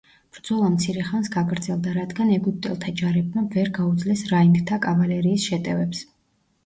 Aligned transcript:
ბრძოლა 0.35 0.69
მცირე 0.75 1.03
ხანს 1.09 1.29
გაგრძელდა, 1.35 1.93
რადგან 1.99 2.31
ეგვიპტელთა 2.37 2.95
ჯარებმა 3.01 3.45
ვერ 3.57 3.71
გაუძლეს 3.79 4.25
რაინდთა 4.35 4.81
კავალერიის 4.87 5.47
შეტევებს. 5.53 6.03